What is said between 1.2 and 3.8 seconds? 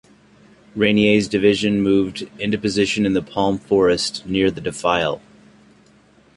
division moved into position in the palm